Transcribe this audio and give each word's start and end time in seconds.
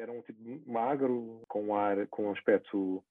Era 0.00 0.12
um 0.12 0.22
tipo 0.22 0.38
magro, 0.64 1.42
com 1.48 1.74
ar, 1.74 2.06
com 2.08 2.26
um 2.26 2.30
aspecto, 2.30 3.02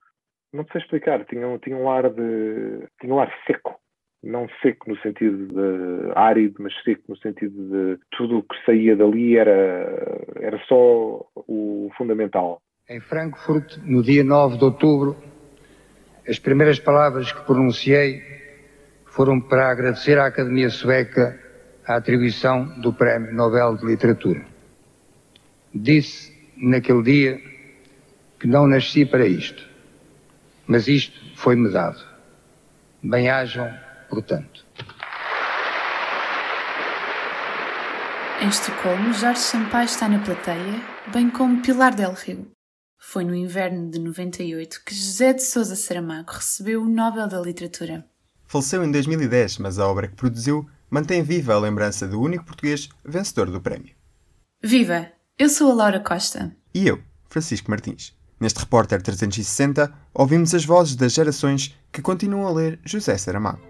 não 0.53 0.65
sei 0.71 0.79
explicar, 0.79 1.25
tinha, 1.25 1.59
tinha 1.59 1.75
um 1.75 1.89
ar 1.89 2.09
de, 2.09 2.87
tinha 3.01 3.13
um 3.13 3.19
ar 3.19 3.29
seco. 3.45 3.77
Não 4.23 4.47
seco 4.61 4.89
no 4.89 4.97
sentido 5.01 5.47
de 5.47 6.11
árido, 6.15 6.55
mas 6.59 6.73
seco 6.83 7.03
no 7.09 7.17
sentido 7.17 7.61
de 7.69 7.99
tudo 8.11 8.37
o 8.37 8.43
que 8.43 8.55
saía 8.65 8.95
dali 8.95 9.37
era, 9.37 10.25
era 10.39 10.57
só 10.59 11.27
o 11.35 11.91
fundamental. 11.97 12.61
Em 12.89 13.01
Frankfurt, 13.01 13.77
no 13.83 14.01
dia 14.01 14.23
9 14.23 14.57
de 14.57 14.63
outubro, 14.63 15.17
as 16.25 16.39
primeiras 16.39 16.79
palavras 16.79 17.33
que 17.33 17.45
pronunciei 17.45 18.21
foram 19.07 19.41
para 19.41 19.69
agradecer 19.69 20.17
à 20.17 20.27
Academia 20.27 20.69
Sueca 20.69 21.37
a 21.85 21.97
atribuição 21.97 22.79
do 22.79 22.93
Prémio 22.93 23.33
Nobel 23.33 23.75
de 23.75 23.85
Literatura. 23.85 24.45
Disse 25.75 26.36
naquele 26.57 27.03
dia 27.03 27.41
que 28.39 28.47
não 28.47 28.67
nasci 28.67 29.05
para 29.05 29.25
isto, 29.25 29.67
mas 30.67 30.87
isto 30.87 31.19
foi-me 31.35 31.71
dado. 31.71 31.99
Bem-ajam, 33.01 33.73
portanto. 34.09 34.65
Em 38.41 38.49
Estocolmo, 38.49 39.13
Jorge 39.13 39.39
Sampaio 39.39 39.85
está 39.85 40.07
na 40.07 40.19
plateia, 40.19 40.81
bem 41.11 41.29
como 41.29 41.61
Pilar 41.61 41.95
Del 41.95 42.13
Rio. 42.13 42.51
Foi 42.99 43.23
no 43.23 43.33
inverno 43.33 43.89
de 43.89 43.99
98 43.99 44.83
que 44.85 44.93
José 44.93 45.33
de 45.33 45.43
Sousa 45.43 45.75
Saramago 45.75 46.31
recebeu 46.31 46.83
o 46.83 46.87
Nobel 46.87 47.27
da 47.27 47.39
Literatura. 47.39 48.05
Faleceu 48.45 48.83
em 48.83 48.91
2010, 48.91 49.57
mas 49.57 49.79
a 49.79 49.87
obra 49.87 50.07
que 50.07 50.15
produziu 50.15 50.69
mantém 50.89 51.23
viva 51.23 51.53
a 51.53 51.59
lembrança 51.59 52.07
do 52.07 52.21
único 52.21 52.45
português 52.45 52.89
vencedor 53.03 53.49
do 53.49 53.61
prémio. 53.61 53.95
Viva! 54.61 55.16
Eu 55.39 55.49
sou 55.49 55.69
a 55.69 55.73
Laura 55.75 55.99
Costa. 55.99 56.51
E 56.73 56.87
eu, 56.87 56.99
Francisco 57.29 57.69
Martins. 57.69 58.11
Neste 58.39 58.59
Repórter 58.59 58.99
360, 59.03 59.93
ouvimos 60.11 60.55
as 60.55 60.65
vozes 60.65 60.95
das 60.95 61.13
gerações 61.13 61.77
que 61.91 62.01
continuam 62.01 62.47
a 62.47 62.51
ler 62.51 62.79
José 62.83 63.15
Saramago. 63.19 63.61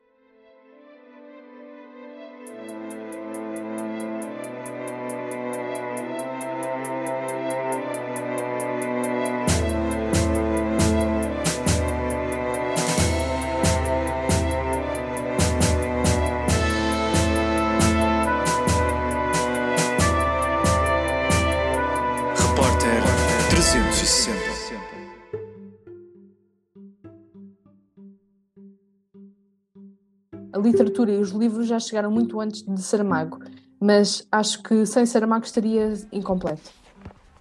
A 30.98 31.00
literatura 31.00 31.12
e 31.12 31.18
os 31.18 31.30
livros 31.30 31.68
já 31.68 31.80
chegaram 31.80 32.10
muito 32.10 32.40
antes 32.40 32.64
de 32.64 32.82
Saramago, 32.82 33.40
mas 33.80 34.26
acho 34.32 34.64
que 34.64 34.84
sem 34.86 35.06
Saramago 35.06 35.46
estaria 35.46 35.94
incompleto. 36.12 36.72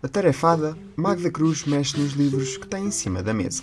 Atarefada, 0.03 0.77
Magda 0.95 1.31
Cruz 1.31 1.65
mexe 1.65 1.99
nos 1.99 2.13
livros 2.13 2.59
que 2.59 2.67
tem 2.67 2.87
em 2.87 2.91
cima 2.91 3.23
da 3.23 3.33
mesa. 3.33 3.63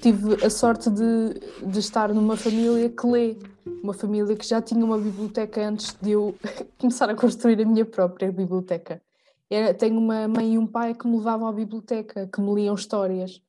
Tive 0.00 0.44
a 0.44 0.48
sorte 0.48 0.88
de, 0.90 1.40
de 1.66 1.80
estar 1.80 2.14
numa 2.14 2.36
família 2.36 2.88
que 2.88 3.06
lê, 3.06 3.36
uma 3.82 3.92
família 3.92 4.36
que 4.36 4.46
já 4.46 4.62
tinha 4.62 4.84
uma 4.84 4.98
biblioteca 4.98 5.66
antes 5.66 5.96
de 6.00 6.12
eu 6.12 6.36
começar 6.78 7.10
a 7.10 7.16
construir 7.16 7.60
a 7.60 7.64
minha 7.64 7.84
própria 7.84 8.30
biblioteca. 8.30 9.02
Era, 9.50 9.74
tenho 9.74 9.98
uma 9.98 10.28
mãe 10.28 10.54
e 10.54 10.58
um 10.58 10.66
pai 10.66 10.94
que 10.94 11.06
me 11.08 11.16
levavam 11.16 11.48
à 11.48 11.52
biblioteca, 11.52 12.28
que 12.32 12.40
me 12.40 12.54
liam 12.54 12.76
histórias. 12.76 13.42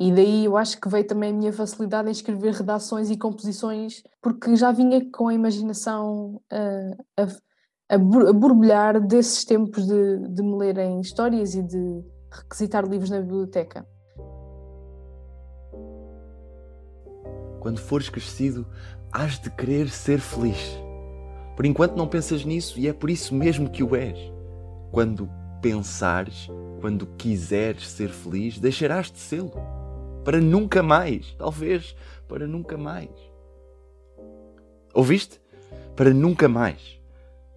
E 0.00 0.12
daí 0.12 0.44
eu 0.44 0.56
acho 0.56 0.80
que 0.80 0.88
veio 0.88 1.04
também 1.04 1.30
a 1.30 1.34
minha 1.34 1.52
facilidade 1.52 2.06
em 2.06 2.12
escrever 2.12 2.54
redações 2.54 3.10
e 3.10 3.16
composições, 3.16 4.00
porque 4.22 4.54
já 4.54 4.70
vinha 4.70 5.04
com 5.10 5.26
a 5.26 5.34
imaginação 5.34 6.40
uh, 6.52 7.04
a, 7.16 7.22
a, 7.92 7.94
a 7.96 8.32
borbulhar 8.32 9.04
desses 9.04 9.44
tempos 9.44 9.84
de, 9.84 10.28
de 10.28 10.40
me 10.40 10.56
lerem 10.56 11.00
histórias 11.00 11.56
e 11.56 11.64
de 11.64 12.04
requisitar 12.30 12.88
livros 12.88 13.10
na 13.10 13.20
biblioteca. 13.20 13.84
Quando 17.58 17.80
fores 17.80 18.08
crescido, 18.08 18.68
hás 19.12 19.40
de 19.40 19.50
querer 19.50 19.88
ser 19.88 20.20
feliz. 20.20 20.78
Por 21.56 21.66
enquanto 21.66 21.96
não 21.96 22.06
pensas 22.06 22.44
nisso 22.44 22.78
e 22.78 22.86
é 22.86 22.92
por 22.92 23.10
isso 23.10 23.34
mesmo 23.34 23.68
que 23.68 23.82
o 23.82 23.96
és. 23.96 24.16
Quando 24.92 25.28
pensares, 25.60 26.46
quando 26.80 27.04
quiseres 27.16 27.88
ser 27.88 28.10
feliz, 28.10 28.60
deixarás 28.60 29.10
de 29.10 29.18
sê-lo. 29.18 29.77
Para 30.28 30.42
nunca 30.42 30.82
mais, 30.82 31.34
talvez 31.38 31.96
para 32.28 32.46
nunca 32.46 32.76
mais. 32.76 33.08
Ouviste? 34.92 35.40
Para 35.96 36.12
nunca 36.12 36.46
mais. 36.46 37.00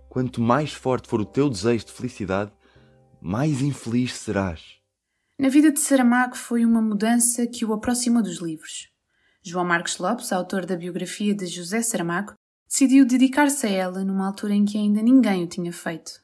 Quanto 0.08 0.40
mais 0.40 0.72
forte 0.72 1.10
for 1.10 1.20
o 1.20 1.26
teu 1.26 1.50
desejo 1.50 1.88
de 1.88 1.92
felicidade, 1.92 2.50
mais 3.20 3.62
infeliz 3.62 4.14
serás. 4.14 4.78
Na 5.38 5.50
vida 5.50 5.70
de 5.70 5.82
Saramago 5.82 6.38
foi 6.38 6.64
uma 6.64 6.82
mudança 6.82 7.46
que 7.46 7.66
o 7.66 7.74
aproximou 7.74 8.24
dos 8.24 8.38
livros. 8.38 8.88
João 9.44 9.66
Marcos 9.66 9.98
Lopes, 9.98 10.32
autor 10.32 10.66
da 10.66 10.78
biografia 10.78 11.36
de 11.36 11.48
José 11.48 11.82
Saramago, 11.82 12.36
decidiu 12.70 13.06
dedicar-se 13.06 13.68
a 13.68 13.70
ela 13.70 14.06
numa 14.06 14.28
altura 14.28 14.54
em 14.54 14.64
que 14.64 14.78
ainda 14.78 15.02
ninguém 15.02 15.44
o 15.44 15.48
tinha 15.48 15.74
feito. 15.74 16.21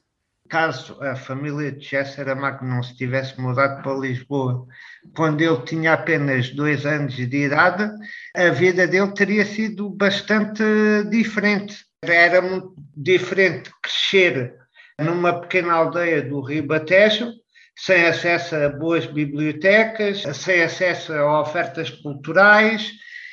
Caso 0.48 0.96
a 1.02 1.14
família 1.14 1.70
de 1.72 2.04
Saramago 2.04 2.64
não 2.64 2.82
se 2.82 2.96
tivesse 2.96 3.38
mudado 3.40 3.82
para 3.82 3.98
Lisboa 3.98 4.66
quando 5.14 5.40
ele 5.42 5.60
tinha 5.62 5.92
apenas 5.92 6.50
dois 6.50 6.86
anos 6.86 7.14
de 7.14 7.36
idade, 7.36 7.90
a 8.34 8.48
vida 8.50 8.86
dele 8.86 9.12
teria 9.12 9.44
sido 9.44 9.90
bastante 9.90 10.62
diferente. 11.10 11.76
Era 12.02 12.40
muito 12.40 12.74
diferente 12.96 13.70
crescer 13.82 14.54
numa 14.98 15.40
pequena 15.40 15.74
aldeia 15.74 16.22
do 16.22 16.40
Rio 16.40 16.66
Batejo, 16.66 17.32
sem 17.76 18.06
acesso 18.06 18.56
a 18.56 18.68
boas 18.68 19.06
bibliotecas, 19.06 20.22
sem 20.36 20.62
acesso 20.62 21.12
a 21.12 21.40
ofertas 21.40 21.90
culturais, 21.90 22.92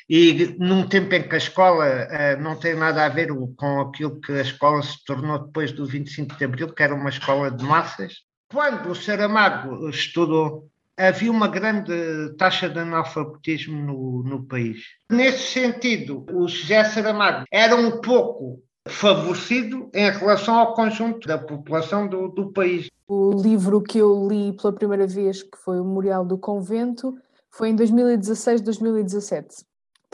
e 0.09 0.55
num 0.59 0.87
tempo 0.87 1.13
em 1.15 1.27
que 1.27 1.35
a 1.35 1.37
escola 1.37 1.85
uh, 1.85 2.41
não 2.41 2.55
tem 2.55 2.75
nada 2.75 3.05
a 3.05 3.09
ver 3.09 3.29
com 3.55 3.81
aquilo 3.81 4.19
que 4.21 4.31
a 4.31 4.41
escola 4.41 4.81
se 4.83 5.03
tornou 5.03 5.39
depois 5.39 5.71
do 5.71 5.85
25 5.85 6.35
de 6.35 6.45
Abril, 6.45 6.73
que 6.73 6.83
era 6.83 6.93
uma 6.93 7.09
escola 7.09 7.49
de 7.49 7.63
massas. 7.63 8.23
Quando 8.51 8.91
o 8.91 8.95
Saramago 8.95 9.89
estudou, 9.89 10.69
havia 10.97 11.31
uma 11.31 11.47
grande 11.47 11.93
taxa 12.37 12.69
de 12.69 12.79
analfabetismo 12.79 13.81
no, 13.81 14.23
no 14.23 14.43
país. 14.45 14.83
Nesse 15.11 15.53
sentido, 15.53 16.25
o 16.31 16.47
José 16.47 16.83
Saramago 16.83 17.45
era 17.51 17.75
um 17.75 17.99
pouco 17.99 18.61
favorecido 18.87 19.89
em 19.93 20.11
relação 20.11 20.59
ao 20.59 20.75
conjunto 20.75 21.27
da 21.27 21.39
população 21.39 22.07
do, 22.07 22.27
do 22.27 22.51
país. 22.51 22.89
O 23.07 23.31
livro 23.31 23.81
que 23.81 23.97
eu 23.97 24.27
li 24.27 24.53
pela 24.53 24.73
primeira 24.73 25.07
vez, 25.07 25.41
que 25.41 25.57
foi 25.57 25.79
o 25.79 25.83
Memorial 25.83 26.23
do 26.23 26.37
Convento, 26.37 27.15
foi 27.49 27.69
em 27.69 27.75
2016, 27.75 28.61
2017. 28.61 29.65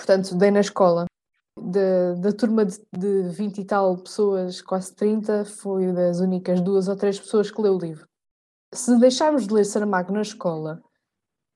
Portanto, 0.02 0.36
dei 0.36 0.50
na 0.50 0.62
escola. 0.62 1.06
Da, 1.56 2.16
da 2.16 2.32
turma 2.34 2.66
de, 2.66 2.80
de 2.98 3.30
20 3.30 3.60
e 3.60 3.66
tal 3.66 3.96
pessoas, 3.98 4.60
quase 4.60 4.96
30, 4.96 5.46
foi 5.46 5.94
das 5.94 6.20
únicas 6.20 6.60
duas 6.60 6.88
ou 6.88 6.96
três 6.96 7.20
pessoas 7.20 7.52
que 7.52 7.62
leu 7.62 7.76
o 7.76 7.80
livro. 7.80 8.08
Se 8.74 9.00
deixarmos 9.00 9.46
de 9.46 9.54
ler 9.54 9.64
Saramago 9.64 10.12
na 10.12 10.22
escola, 10.22 10.82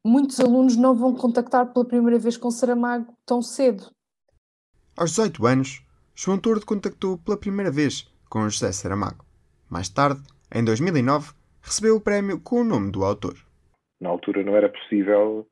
muitos 0.05 0.39
alunos 0.39 0.75
não 0.75 0.93
vão 0.93 1.15
contactar 1.15 1.73
pela 1.73 1.87
primeira 1.87 2.19
vez 2.19 2.37
com 2.37 2.51
Saramago 2.51 3.11
tão 3.25 3.41
cedo. 3.41 3.89
Aos 4.95 5.11
18 5.11 5.47
anos, 5.47 5.83
João 6.13 6.37
Tordo 6.37 6.67
contactou 6.67 7.17
pela 7.17 7.39
primeira 7.39 7.71
vez 7.71 8.07
com 8.29 8.47
José 8.47 8.71
Saramago. 8.71 9.25
Mais 9.67 9.89
tarde, 9.89 10.21
em 10.53 10.63
2009, 10.63 11.33
recebeu 11.63 11.95
o 11.95 12.01
prémio 12.01 12.39
com 12.39 12.61
o 12.61 12.63
nome 12.63 12.91
do 12.91 13.03
autor. 13.03 13.35
Na 13.99 14.09
altura 14.09 14.43
não 14.43 14.55
era 14.55 14.69
possível 14.69 15.47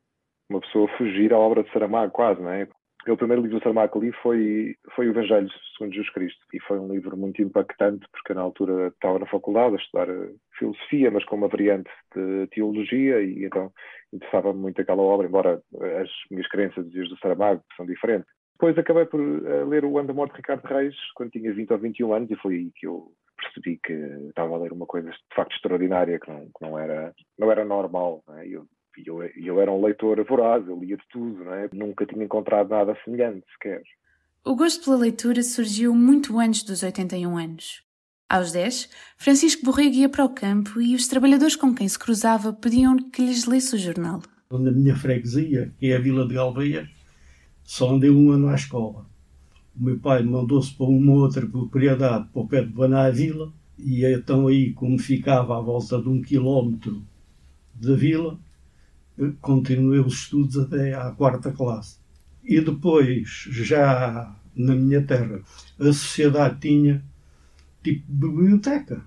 uma 0.48 0.60
pessoa 0.60 0.86
fugir 0.96 1.32
à 1.32 1.38
obra 1.38 1.64
de 1.64 1.72
Saramago, 1.72 2.12
quase, 2.12 2.40
não 2.40 2.50
é? 2.50 2.68
O 3.06 3.16
primeiro 3.18 3.42
livro 3.42 3.58
do 3.58 3.62
Saramago 3.62 4.00
que 4.00 4.06
li 4.06 4.12
foi, 4.22 4.76
foi 4.94 5.06
o 5.06 5.10
Evangelho 5.10 5.48
segundo 5.76 5.92
Jesus 5.92 6.10
Cristo 6.12 6.40
e 6.54 6.60
foi 6.60 6.78
um 6.78 6.90
livro 6.90 7.16
muito 7.16 7.42
impactante 7.42 8.06
porque 8.10 8.32
na 8.32 8.40
altura 8.40 8.88
estava 8.88 9.18
na 9.18 9.26
faculdade 9.26 9.74
a 9.74 9.78
estudar 9.78 10.06
filosofia, 10.58 11.10
mas 11.10 11.24
com 11.24 11.36
uma 11.36 11.48
variante 11.48 11.90
de 12.14 12.46
teologia 12.48 13.20
e 13.20 13.44
então 13.44 13.70
interessava-me 14.12 14.58
muito 14.58 14.80
aquela 14.80 15.02
obra, 15.02 15.26
embora 15.26 15.62
as 16.00 16.08
minhas 16.30 16.48
crenças 16.48 16.86
e 16.86 17.02
do 17.02 17.18
Saramago 17.18 17.62
são 17.76 17.84
diferentes. 17.84 18.26
Depois 18.54 18.78
acabei 18.78 19.04
por 19.04 19.20
ler 19.20 19.84
o 19.84 19.98
Ano 19.98 20.08
da 20.08 20.14
Morte 20.14 20.32
de 20.32 20.36
Ricardo 20.38 20.64
Reis 20.64 20.94
quando 21.14 21.30
tinha 21.30 21.52
20 21.52 21.72
ou 21.72 21.78
21 21.78 22.12
anos 22.14 22.30
e 22.30 22.36
foi 22.36 22.54
aí 22.54 22.72
que 22.74 22.86
eu 22.86 23.12
percebi 23.36 23.78
que 23.84 23.92
estava 24.28 24.54
a 24.54 24.58
ler 24.58 24.72
uma 24.72 24.86
coisa 24.86 25.10
de 25.10 25.34
facto 25.34 25.54
extraordinária 25.54 26.18
que 26.18 26.30
não, 26.30 26.46
que 26.46 26.62
não, 26.62 26.78
era, 26.78 27.12
não 27.38 27.50
era 27.50 27.64
normal. 27.64 28.22
É? 28.38 28.46
eu, 28.46 28.64
eu, 29.04 29.22
eu 29.22 29.60
era 29.60 29.70
um 29.70 29.84
leitor 29.84 30.22
voraz, 30.24 30.66
eu 30.66 30.78
lia 30.78 30.96
de 30.96 31.04
tudo, 31.10 31.44
não 31.44 31.54
é? 31.54 31.68
nunca 31.72 32.06
tinha 32.06 32.24
encontrado 32.24 32.68
nada 32.68 32.96
semelhante 33.04 33.44
sequer. 33.52 33.82
O 34.44 34.54
gosto 34.54 34.84
pela 34.84 34.96
leitura 34.98 35.42
surgiu 35.42 35.94
muito 35.94 36.38
antes 36.38 36.62
dos 36.62 36.82
81 36.82 37.36
anos. 37.36 37.82
Aos 38.28 38.52
10, 38.52 38.90
Francisco 39.16 39.64
Borrego 39.64 39.94
ia 39.94 40.08
para 40.08 40.24
o 40.24 40.28
campo 40.28 40.80
e 40.80 40.94
os 40.94 41.06
trabalhadores 41.08 41.56
com 41.56 41.74
quem 41.74 41.88
se 41.88 41.98
cruzava 41.98 42.52
pediam 42.52 42.96
que 42.96 43.22
lhes 43.22 43.46
lesse 43.46 43.74
o 43.74 43.78
jornal. 43.78 44.22
Na 44.50 44.70
minha 44.70 44.94
freguesia, 44.94 45.72
que 45.78 45.90
é 45.90 45.96
a 45.96 46.00
Vila 46.00 46.26
de 46.26 46.34
Galveias, 46.34 46.88
só 47.62 47.94
andei 47.94 48.10
um 48.10 48.30
ano 48.30 48.48
à 48.48 48.54
escola. 48.54 49.06
O 49.78 49.84
meu 49.84 49.98
pai 49.98 50.22
mandou-se 50.22 50.72
para 50.74 50.86
uma 50.86 51.12
outra 51.12 51.46
propriedade, 51.46 52.28
para 52.32 52.42
o 52.42 52.46
pé 52.46 52.62
de 52.62 52.72
Banavila, 52.72 53.52
e 53.78 54.04
então 54.04 54.46
aí, 54.46 54.72
como 54.72 54.98
ficava 54.98 55.58
à 55.58 55.60
volta 55.60 56.00
de 56.00 56.08
um 56.08 56.22
quilómetro 56.22 57.02
da 57.74 57.94
vila, 57.94 58.38
continuei 59.40 60.00
os 60.00 60.14
estudos 60.14 60.58
até 60.58 60.94
à 60.94 61.10
quarta 61.10 61.52
classe. 61.52 61.98
E 62.42 62.60
depois, 62.60 63.48
já 63.50 64.34
na 64.54 64.74
minha 64.74 65.02
terra, 65.02 65.40
a 65.78 65.84
sociedade 65.84 66.60
tinha 66.60 67.04
tipo 67.82 68.04
biblioteca. 68.08 69.02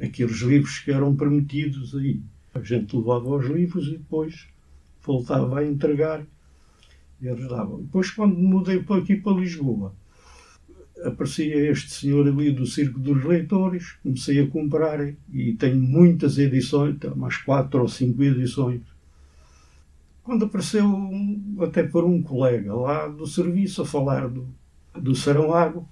Aqueles 0.00 0.38
livros 0.40 0.78
que 0.80 0.90
eram 0.90 1.14
permitidos 1.14 1.94
aí. 1.94 2.20
A 2.54 2.60
gente 2.60 2.96
levava 2.96 3.36
os 3.36 3.46
livros 3.46 3.88
e 3.88 3.92
depois 3.92 4.48
voltava 5.04 5.60
a 5.60 5.66
entregar 5.66 6.24
e 7.22 7.28
eles 7.28 7.48
davam. 7.48 7.82
Depois, 7.82 8.10
quando 8.10 8.36
mudei 8.36 8.82
para 8.82 9.00
aqui 9.00 9.16
para 9.16 9.38
Lisboa, 9.38 9.94
aparecia 11.04 11.70
este 11.70 11.90
senhor 11.90 12.26
ali 12.26 12.50
do 12.50 12.66
Circo 12.66 12.98
dos 12.98 13.24
Leitores, 13.24 13.92
comecei 14.02 14.40
a 14.40 14.46
comprar 14.48 14.98
e 15.32 15.52
tenho 15.54 15.80
muitas 15.80 16.36
edições, 16.36 16.96
umas 17.04 17.36
quatro 17.36 17.80
ou 17.80 17.88
cinco 17.88 18.22
edições. 18.22 18.80
Quando 20.22 20.44
apareceu, 20.44 20.86
até 21.60 21.82
por 21.82 22.04
um 22.04 22.22
colega 22.22 22.74
lá 22.74 23.08
do 23.08 23.26
serviço, 23.26 23.82
a 23.82 23.86
falar 23.86 24.28
do, 24.28 24.48
do 24.94 25.14
Saramago, 25.14 25.88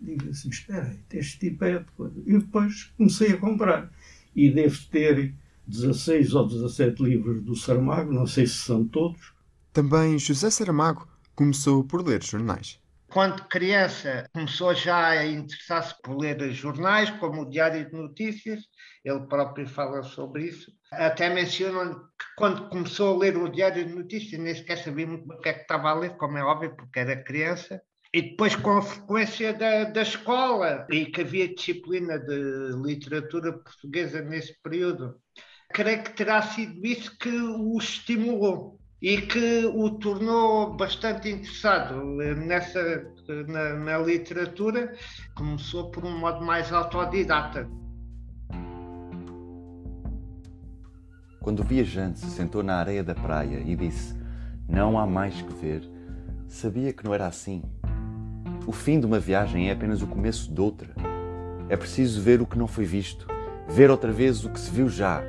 digo 0.00 0.30
assim: 0.30 0.48
espera 0.48 0.84
aí, 0.84 0.98
este 1.12 1.38
tipo 1.38 1.64
é 1.64 1.78
de 1.78 1.84
coisa. 1.96 2.14
E 2.26 2.38
depois 2.38 2.84
comecei 2.96 3.32
a 3.32 3.38
comprar. 3.38 3.90
E 4.34 4.50
devo 4.50 4.78
ter 4.90 5.34
16 5.66 6.34
ou 6.34 6.46
17 6.46 7.02
livros 7.02 7.42
do 7.42 7.56
Saramago, 7.56 8.12
não 8.12 8.26
sei 8.26 8.46
se 8.46 8.54
são 8.54 8.86
todos. 8.86 9.34
Também 9.72 10.18
José 10.18 10.48
Saramago 10.48 11.06
começou 11.34 11.84
por 11.84 12.06
ler 12.06 12.22
jornais. 12.22 12.80
Quando 13.08 13.46
criança 13.48 14.28
começou 14.32 14.74
já 14.74 15.08
a 15.08 15.26
interessar-se 15.26 15.94
por 16.02 16.18
ler 16.18 16.50
jornais, 16.52 17.10
como 17.10 17.42
o 17.42 17.50
Diário 17.50 17.88
de 17.88 17.92
Notícias, 17.92 18.64
ele 19.04 19.20
próprio 19.20 19.66
fala 19.68 20.02
sobre 20.02 20.46
isso. 20.46 20.72
Até 20.90 21.32
mencionam 21.32 21.94
que 22.15 22.15
quando 22.36 22.68
começou 22.68 23.14
a 23.14 23.18
ler 23.18 23.36
o 23.36 23.48
Diário 23.48 23.84
de 23.84 23.94
Notícias, 23.94 24.40
nem 24.40 24.54
sequer 24.54 24.76
sabia 24.78 25.06
muito 25.06 25.26
o 25.32 25.40
que 25.40 25.48
é 25.48 25.54
que 25.54 25.62
estava 25.62 25.88
a 25.88 25.94
ler, 25.94 26.16
como 26.16 26.36
é 26.36 26.44
óbvio, 26.44 26.76
porque 26.76 27.00
era 27.00 27.24
criança. 27.24 27.80
E 28.12 28.22
depois, 28.22 28.54
com 28.54 28.76
a 28.76 28.82
frequência 28.82 29.54
da, 29.54 29.84
da 29.84 30.02
escola, 30.02 30.86
e 30.90 31.06
que 31.06 31.22
havia 31.22 31.52
disciplina 31.54 32.18
de 32.18 32.70
literatura 32.84 33.54
portuguesa 33.54 34.20
nesse 34.20 34.54
período, 34.62 35.16
creio 35.72 36.02
que 36.02 36.12
terá 36.12 36.42
sido 36.42 36.86
isso 36.86 37.16
que 37.18 37.30
o 37.30 37.76
estimulou 37.78 38.78
e 39.00 39.20
que 39.22 39.66
o 39.66 39.98
tornou 39.98 40.76
bastante 40.76 41.30
interessado 41.30 42.04
nessa, 42.04 43.12
na, 43.48 43.74
na 43.74 43.98
literatura. 43.98 44.94
Começou 45.34 45.90
por 45.90 46.04
um 46.04 46.18
modo 46.18 46.44
mais 46.44 46.72
autodidata. 46.72 47.68
Quando 51.46 51.60
o 51.60 51.62
viajante 51.62 52.18
se 52.18 52.28
sentou 52.30 52.60
na 52.60 52.74
areia 52.74 53.04
da 53.04 53.14
praia 53.14 53.62
e 53.64 53.76
disse: 53.76 54.16
Não 54.68 54.98
há 54.98 55.06
mais 55.06 55.40
que 55.42 55.54
ver, 55.54 55.88
sabia 56.48 56.92
que 56.92 57.04
não 57.04 57.14
era 57.14 57.28
assim. 57.28 57.62
O 58.66 58.72
fim 58.72 58.98
de 58.98 59.06
uma 59.06 59.20
viagem 59.20 59.68
é 59.68 59.72
apenas 59.72 60.02
o 60.02 60.08
começo 60.08 60.52
de 60.52 60.60
outra. 60.60 60.88
É 61.68 61.76
preciso 61.76 62.20
ver 62.20 62.42
o 62.42 62.46
que 62.46 62.58
não 62.58 62.66
foi 62.66 62.84
visto, 62.84 63.28
ver 63.68 63.92
outra 63.92 64.10
vez 64.10 64.44
o 64.44 64.50
que 64.50 64.58
se 64.58 64.72
viu 64.72 64.88
já, 64.88 65.22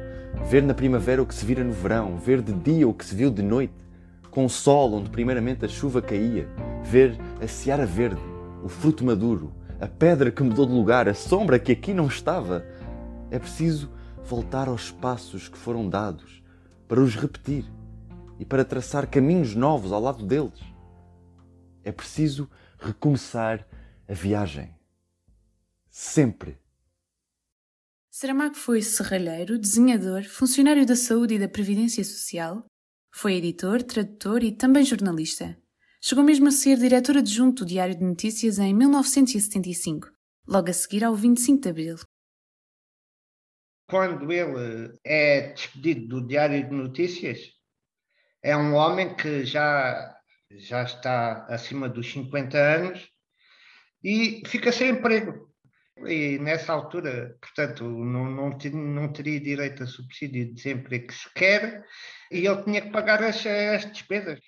ver 0.50 0.64
na 0.64 0.74
primavera 0.74 1.22
o 1.22 1.26
que 1.28 1.36
se 1.36 1.46
vira 1.46 1.64
no 1.64 1.72
verão, 1.72 2.18
ver 2.18 2.42
de 2.42 2.52
dia 2.52 2.88
o 2.88 2.96
que 2.96 3.06
se 3.06 3.14
viu 3.14 3.30
de 3.30 3.44
noite, 3.44 3.76
com 4.32 4.44
o 4.44 4.50
sol 4.50 4.96
onde 4.96 5.12
primeiramente 5.12 5.66
a 5.66 5.68
chuva 5.68 6.02
caía, 6.02 6.48
ver 6.84 7.16
a 7.40 7.48
seara 7.48 7.86
verde, 7.86 8.22
o 8.64 8.68
fruto 8.68 9.06
maduro, 9.06 9.54
a 9.80 9.86
pedra 9.86 10.32
que 10.32 10.42
mudou 10.42 10.66
de 10.66 10.74
lugar, 10.74 11.08
a 11.08 11.14
sombra 11.14 11.60
que 11.60 11.74
aqui 11.74 11.94
não 11.94 12.08
estava. 12.08 12.66
É 13.30 13.38
preciso 13.38 13.96
voltar 14.28 14.68
aos 14.68 14.92
passos 14.92 15.48
que 15.48 15.58
foram 15.58 15.90
dados, 15.90 16.44
para 16.86 17.02
os 17.02 17.16
repetir 17.16 17.66
e 18.38 18.46
para 18.46 18.66
traçar 18.66 19.10
caminhos 19.10 19.56
novos 19.56 19.92
ao 19.92 20.02
lado 20.02 20.26
deles. 20.26 20.60
É 21.82 21.92
preciso 21.92 22.50
recomeçar 22.78 23.66
a 24.08 24.14
viagem. 24.14 24.76
Sempre. 25.90 26.60
Saramago 28.12 28.56
foi 28.56 28.82
serralheiro, 28.82 29.58
desenhador, 29.58 30.24
funcionário 30.24 30.86
da 30.86 30.96
saúde 30.96 31.36
e 31.36 31.40
da 31.40 31.48
previdência 31.48 32.04
social, 32.04 32.66
foi 33.12 33.36
editor, 33.36 33.82
tradutor 33.82 34.44
e 34.44 34.52
também 34.52 34.84
jornalista. 34.84 35.58
Chegou 36.02 36.24
mesmo 36.24 36.50
a 36.50 36.52
ser 36.52 36.78
diretor 36.78 37.18
adjunto 37.18 37.64
do 37.64 37.70
Diário 37.70 37.96
de 37.96 38.04
Notícias 38.04 38.60
em 38.60 38.74
1975, 38.74 40.10
logo 40.48 40.70
a 40.70 40.74
seguir 40.74 41.04
ao 41.04 41.16
25 41.16 41.62
de 41.62 41.70
Abril. 41.70 41.96
Quando 43.88 44.32
ele 44.32 44.98
é 45.04 45.54
despedido 45.54 46.08
do 46.08 46.28
Diário 46.28 46.64
de 46.64 46.76
Notícias, 46.76 47.40
é 48.44 48.56
um 48.56 48.74
homem 48.76 49.16
que 49.16 49.46
já 49.46 50.14
já 50.52 50.84
está 50.84 51.46
acima 51.50 51.90
dos 51.90 52.12
50 52.12 52.58
anos 52.58 53.10
e 54.04 54.42
fica 54.46 54.72
sem 54.72 54.90
emprego. 54.90 55.48
E 56.06 56.38
nessa 56.38 56.74
altura, 56.74 57.36
portanto, 57.42 57.84
não, 57.84 58.26
não, 58.26 58.50
não 58.74 59.12
teria 59.12 59.40
direito 59.40 59.84
a 59.84 59.88
subsídio 59.88 60.46
de 60.46 60.54
desemprego 60.54 61.12
sequer 61.12 61.84
e 62.32 62.46
ele 62.46 62.64
tinha 62.64 62.82
que 62.82 62.92
pagar 62.92 63.24
as, 63.24 63.44
as 63.46 63.92
despesas. 63.92 64.40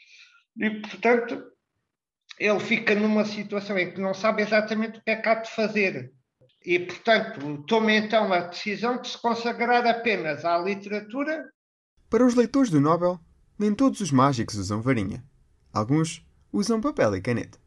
E, 0.58 0.70
portanto, 0.82 1.44
ele 2.38 2.60
fica 2.60 2.94
numa 2.94 3.26
situação 3.26 3.78
em 3.80 3.92
que 3.92 4.00
não 4.00 4.14
sabe 4.14 4.44
exatamente 4.44 5.00
o 5.00 5.04
que 5.04 5.12
é 5.12 5.16
que 5.16 5.28
há 5.28 5.36
de 5.36 5.50
fazer. 5.50 6.14
E, 6.66 6.80
portanto, 6.80 7.64
toma 7.64 7.94
então 7.94 8.32
a 8.34 8.42
decisão 8.42 9.02
de 9.02 9.08
se 9.08 9.22
consagrar 9.22 9.86
apenas 9.88 10.44
à 10.44 10.58
literatura. 10.58 11.50
Para 12.10 12.26
os 12.26 12.36
leitores 12.36 12.70
do 12.70 12.82
Nobel, 12.82 13.20
nem 13.58 13.74
todos 13.74 14.02
os 14.02 14.12
mágicos 14.12 14.56
usam 14.56 14.82
varinha. 14.82 15.24
Alguns 15.74 16.26
usam 16.52 16.82
papel 16.82 17.16
e 17.16 17.22
caneta. 17.22 17.58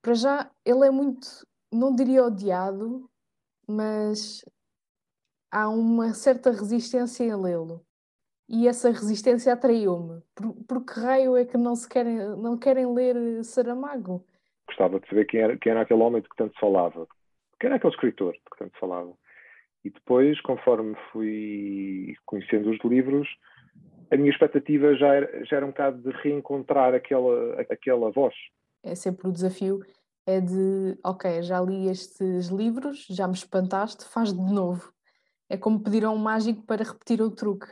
Para 0.00 0.14
já, 0.14 0.50
ele 0.64 0.86
é 0.86 0.90
muito, 0.90 1.28
não 1.72 1.94
diria 1.94 2.24
odiado, 2.24 3.08
mas 3.68 4.44
há 5.50 5.68
uma 5.68 6.14
certa 6.14 6.50
resistência 6.50 7.24
em 7.24 7.34
lê-lo. 7.34 7.84
E 8.48 8.66
essa 8.66 8.90
resistência 8.90 9.52
atraiu-me. 9.52 10.22
Por, 10.34 10.54
por 10.64 10.84
que 10.84 11.00
raio 11.00 11.36
é 11.36 11.44
que 11.44 11.56
não, 11.56 11.76
se 11.76 11.88
querem, 11.88 12.18
não 12.36 12.58
querem 12.58 12.92
ler 12.92 13.44
Saramago? 13.44 14.26
Gostava 14.66 15.00
de 15.00 15.08
saber 15.08 15.26
quem 15.26 15.40
era, 15.40 15.56
quem 15.56 15.72
era 15.72 15.82
aquele 15.82 16.02
homem 16.02 16.22
de 16.22 16.28
que 16.28 16.36
tanto 16.36 16.58
falava. 16.58 17.06
Quem 17.62 17.68
era 17.68 17.76
aquele 17.76 17.92
escritor 17.94 18.32
de 18.32 18.40
que 18.40 18.58
tanto 18.58 18.76
falava. 18.76 19.12
E 19.84 19.90
depois, 19.90 20.40
conforme 20.40 20.96
fui 21.12 22.16
conhecendo 22.26 22.68
os 22.68 22.78
livros, 22.84 23.28
a 24.10 24.16
minha 24.16 24.32
expectativa 24.32 24.96
já 24.96 25.14
era, 25.14 25.44
já 25.44 25.58
era 25.58 25.66
um 25.66 25.68
bocado 25.68 26.02
de 26.02 26.10
reencontrar 26.22 26.92
aquela, 26.92 27.60
aquela 27.70 28.10
voz. 28.10 28.34
É 28.82 28.96
sempre 28.96 29.28
o 29.28 29.32
desafio, 29.32 29.78
é 30.26 30.40
de, 30.40 30.98
ok, 31.04 31.40
já 31.42 31.60
li 31.60 31.88
estes 31.88 32.48
livros, 32.48 33.06
já 33.08 33.28
me 33.28 33.34
espantaste, 33.34 34.06
faz 34.06 34.32
de 34.32 34.52
novo. 34.52 34.92
É 35.48 35.56
como 35.56 35.84
pedir 35.84 36.04
a 36.04 36.10
um 36.10 36.18
mágico 36.18 36.66
para 36.66 36.82
repetir 36.82 37.22
o 37.22 37.30
truque. 37.30 37.68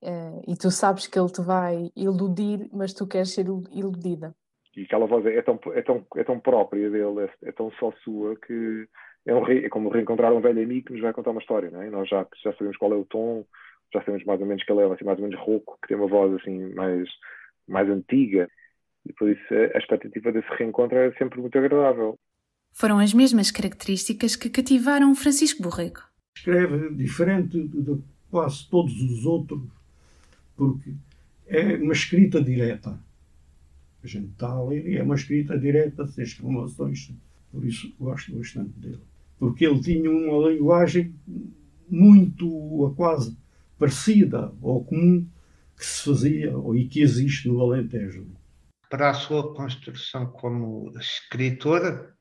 É, 0.00 0.40
e 0.46 0.56
tu 0.56 0.70
sabes 0.70 1.08
que 1.08 1.18
ele 1.18 1.32
te 1.32 1.42
vai 1.42 1.90
iludir, 1.96 2.70
mas 2.72 2.94
tu 2.94 3.08
queres 3.08 3.34
ser 3.34 3.46
iludida. 3.72 4.36
E 4.76 4.82
aquela 4.82 5.06
voz 5.06 5.26
é 5.26 5.42
tão, 5.42 5.58
é 5.74 5.82
tão, 5.82 6.06
é 6.14 6.22
tão 6.22 6.38
própria 6.38 6.88
dele, 6.88 7.24
é, 7.24 7.48
é 7.48 7.50
tão 7.50 7.72
só 7.72 7.90
sua, 8.04 8.36
que 8.36 8.86
é, 9.26 9.34
um 9.34 9.42
re, 9.42 9.64
é 9.64 9.68
como 9.68 9.88
reencontrar 9.88 10.32
um 10.32 10.40
velho 10.40 10.62
amigo 10.62 10.86
que 10.86 10.92
nos 10.92 11.02
vai 11.02 11.12
contar 11.12 11.32
uma 11.32 11.40
história, 11.40 11.70
não 11.70 11.82
é? 11.82 11.90
Nós 11.90 12.08
já, 12.08 12.26
já 12.42 12.52
sabemos 12.52 12.76
qual 12.76 12.92
é 12.92 12.96
o 12.96 13.04
tom, 13.04 13.44
já 13.92 14.00
sabemos 14.00 14.24
mais 14.24 14.40
ou 14.40 14.46
menos 14.46 14.64
que 14.64 14.72
ele 14.72 14.80
é 14.80 14.92
assim, 14.92 15.04
mais 15.04 15.18
ou 15.18 15.24
menos 15.28 15.40
rouco, 15.40 15.78
que 15.82 15.88
tem 15.88 15.96
uma 15.96 16.06
voz 16.06 16.32
assim 16.40 16.72
mais, 16.74 17.08
mais 17.66 17.88
antiga. 17.88 18.48
E 19.04 19.12
por 19.12 19.28
isso 19.28 19.54
a 19.74 19.78
expectativa 19.78 20.32
desse 20.32 20.48
reencontro 20.56 20.96
é 20.96 21.12
sempre 21.12 21.40
muito 21.40 21.58
agradável. 21.58 22.18
Foram 22.72 22.98
as 22.98 23.12
mesmas 23.14 23.50
características 23.50 24.36
que 24.36 24.50
cativaram 24.50 25.14
Francisco 25.14 25.62
Borrego. 25.62 26.00
Escreve 26.36 26.94
diferente 26.94 27.66
de 27.68 27.98
quase 28.30 28.68
todos 28.68 29.00
os 29.00 29.24
outros, 29.24 29.62
porque 30.54 30.92
é 31.46 31.76
uma 31.76 31.92
escrita 31.92 32.42
direta. 32.42 32.98
A 34.02 34.06
gente 34.06 34.30
está 34.32 34.48
a 34.48 34.62
ler 34.62 34.86
e 34.86 34.98
é 34.98 35.02
uma 35.02 35.14
escrita 35.14 35.58
direta, 35.58 36.06
sem 36.06 36.22
exclamações. 36.22 37.10
Por 37.50 37.64
isso 37.64 37.92
gosto 37.98 38.36
bastante 38.36 38.78
dele. 38.78 39.00
Porque 39.38 39.66
ele 39.66 39.80
tinha 39.80 40.10
uma 40.10 40.48
linguagem 40.48 41.14
muito, 41.88 42.94
quase 42.96 43.36
parecida 43.78 44.52
ou 44.60 44.84
comum 44.84 45.26
que 45.76 45.84
se 45.84 46.04
fazia 46.04 46.54
e 46.74 46.88
que 46.88 47.00
existe 47.00 47.48
no 47.48 47.60
Alentejo. 47.60 48.26
Para 48.88 49.10
a 49.10 49.14
sua 49.14 49.54
construção 49.54 50.26
como 50.26 50.92
escritora, 50.98 52.14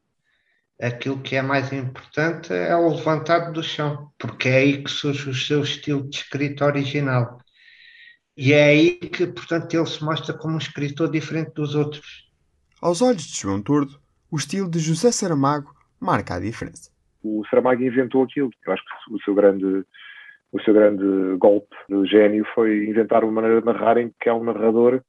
aquilo 0.82 1.22
que 1.22 1.36
é 1.36 1.42
mais 1.42 1.72
importante 1.72 2.52
é 2.52 2.76
o 2.76 2.90
levantado 2.90 3.54
do 3.54 3.64
chão, 3.64 4.12
porque 4.18 4.50
é 4.50 4.58
aí 4.58 4.84
que 4.84 4.92
surge 4.92 5.30
o 5.30 5.36
seu 5.36 5.62
estilo 5.62 6.08
de 6.10 6.18
escrita 6.18 6.66
original. 6.66 7.40
E 8.36 8.52
é 8.52 8.66
aí 8.66 8.98
que, 8.98 9.26
portanto, 9.28 9.74
ele 9.74 9.86
se 9.86 10.04
mostra 10.04 10.34
como 10.34 10.56
um 10.56 10.58
escritor 10.58 11.10
diferente 11.10 11.54
dos 11.54 11.74
outros. 11.76 12.30
Aos 12.82 13.02
olhos 13.02 13.24
de 13.24 13.40
João 13.40 13.62
Tordo, 13.62 14.00
o 14.30 14.36
estilo 14.36 14.70
de 14.70 14.80
José 14.80 15.12
Saramago 15.12 15.74
marca 16.00 16.36
a 16.36 16.40
diferença. 16.40 16.95
O 17.26 17.44
Saramago 17.50 17.84
inventou 17.84 18.24
aquilo. 18.24 18.52
Eu 18.66 18.74
acho 18.74 18.84
que 18.84 19.16
o 19.16 19.20
seu 19.24 19.34
grande, 19.34 19.84
o 20.52 20.62
seu 20.62 20.74
grande 20.74 21.04
golpe 21.38 21.76
de 21.90 22.06
gênio 22.06 22.46
foi 22.54 22.86
inventar 22.86 23.24
uma 23.24 23.34
maneira 23.42 23.62
de 23.62 23.66
narrar 23.66 23.98
em 23.98 24.12
que 24.22 24.30
é 24.30 24.34
um 24.34 24.44
narrador 24.44 25.02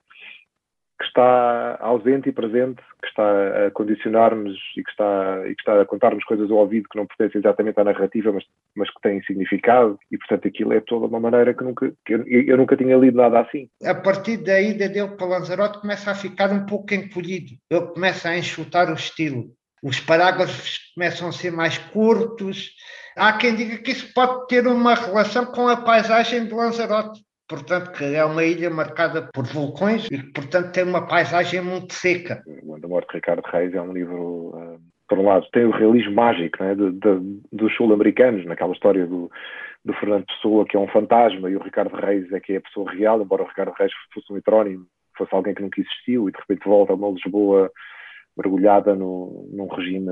que 0.99 1.04
está 1.04 1.76
ausente 1.80 2.30
e 2.30 2.32
presente, 2.32 2.82
que 3.02 3.08
está 3.08 3.66
a 3.66 3.70
condicionar-nos 3.70 4.56
e 4.76 4.82
que 4.82 4.90
está, 4.90 5.42
e 5.46 5.54
que 5.54 5.61
está 5.61 5.82
a 5.82 5.85
contar-nos 5.85 6.25
coisas 6.25 6.50
ao 6.50 6.56
ouvido 6.56 6.88
que 6.88 6.96
não 6.96 7.06
pertencem 7.06 7.38
exatamente 7.38 7.78
à 7.78 7.85
narrativa, 7.85 8.32
mas, 8.32 8.44
mas 8.75 8.90
que 8.90 9.00
têm 9.02 9.23
significado. 9.23 9.99
E, 10.11 10.16
portanto, 10.16 10.49
aquilo 10.49 10.73
é 10.73 10.80
toda 10.80 11.06
uma 11.06 11.20
maneira 11.20 11.52
que, 11.52 11.62
nunca, 11.62 11.92
que 12.04 12.14
eu, 12.14 12.25
eu, 12.26 12.56
nunca 12.56 12.76
tinha 12.76 12.96
lido 12.96 13.18
nada 13.18 13.40
assim. 13.40 13.68
A 13.85 13.94
partir 13.94 14.38
da 14.38 14.58
ida 14.58 14.88
dele 14.88 15.16
para 15.16 15.26
Lanzarote 15.26 15.80
começa 15.80 16.11
a 16.11 16.14
ficar 16.14 16.50
um 16.50 16.64
pouco 16.64 16.94
encolhido. 16.94 17.52
Ele 17.70 17.87
começa 17.88 18.30
a 18.30 18.38
enxutar 18.38 18.90
o 18.90 18.94
estilo. 18.94 19.50
Os 19.83 20.00
parágrafos 20.00 20.92
começam 20.95 21.28
a 21.28 21.33
ser 21.33 21.52
mais 21.52 21.78
curtos. 21.78 22.73
Há 23.16 23.33
quem 23.35 23.54
diga 23.54 23.78
que 23.78 23.92
isso 23.92 24.12
pode 24.12 24.47
ter 24.47 24.66
uma 24.66 24.95
relação 24.95 25.47
com 25.47 25.68
a 25.68 25.76
paisagem 25.76 26.47
de 26.47 26.54
Lanzarote 26.54 27.26
portanto, 27.49 27.92
que 27.92 28.04
é 28.04 28.25
uma 28.25 28.45
ilha 28.45 28.71
marcada 28.71 29.28
por 29.33 29.45
vulcões 29.45 30.06
e 30.11 30.18
que, 30.18 30.33
portanto, 30.33 30.73
tem 30.73 30.85
uma 30.85 31.06
paisagem 31.06 31.61
muito 31.61 31.95
seca. 31.95 32.42
O 32.62 32.78
da 32.78 32.88
Morte 32.88 33.09
de 33.09 33.14
Ricardo 33.14 33.42
Reis 33.47 33.75
é 33.75 33.80
um 33.80 33.92
livro, 33.92 34.50
uh, 34.54 34.80
por 35.09 35.18
um 35.18 35.26
lado, 35.26 35.47
tem 35.52 35.64
o 35.64 35.71
realismo 35.71 36.14
mágico 36.14 36.62
né, 36.62 36.75
de, 36.75 36.90
de, 36.92 37.40
dos 37.52 37.75
sul-americanos, 37.76 38.45
naquela 38.47 38.73
história 38.73 39.06
do, 39.06 39.30
do 39.85 39.92
Fernando 39.95 40.26
Pessoa, 40.26 40.66
que 40.66 40.76
é 40.76 40.80
um 40.80 40.88
fantasma, 40.88 41.49
e 41.49 41.56
o 41.56 41.62
Ricardo 41.62 41.95
Reis 41.95 42.30
é 42.33 42.40
que 42.40 42.54
é 42.54 42.56
a 42.56 42.62
pessoa 42.62 42.90
real, 42.90 43.23
embora 43.23 43.42
o 43.42 43.49
Ricardo 43.49 43.75
Reis 43.78 43.92
fosse 44.12 44.33
um 44.33 44.37
heterónimo, 44.37 44.87
fosse 45.16 45.35
alguém 45.35 45.54
que 45.54 45.62
nunca 45.62 45.80
existiu, 45.80 46.28
e 46.28 46.33
de 46.33 46.38
repente 46.38 46.68
volta 46.68 46.92
a 46.92 46.97
uma 46.97 47.11
Lisboa 47.11 47.71
mergulhada 48.37 48.95
no, 48.95 49.49
num, 49.52 49.66
regime, 49.66 50.11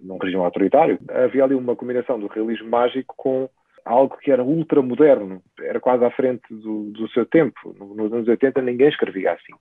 num 0.00 0.18
regime 0.18 0.42
autoritário. 0.42 0.98
Havia 1.08 1.44
ali 1.44 1.54
uma 1.54 1.76
combinação 1.76 2.18
do 2.18 2.26
realismo 2.26 2.68
mágico 2.68 3.14
com 3.16 3.48
algo 3.84 4.16
que 4.16 4.30
era 4.30 4.42
ultramoderno, 4.42 5.42
era 5.60 5.78
quase 5.78 6.04
à 6.04 6.10
frente 6.10 6.42
do, 6.50 6.90
do 6.90 7.08
seu 7.10 7.26
tempo. 7.26 7.74
Nos 7.94 8.12
anos 8.12 8.28
80 8.28 8.60
ninguém 8.62 8.88
escrevia 8.88 9.32
assim. 9.32 9.52